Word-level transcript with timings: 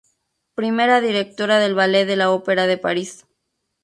Primera 0.55 0.99
directora 0.99 1.59
del 1.59 1.75
Ballet 1.75 2.07
de 2.07 2.15
la 2.15 2.31
Ópera 2.31 2.65
de 2.65 2.79
París. 2.79 3.23